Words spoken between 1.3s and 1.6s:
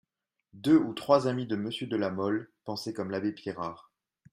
de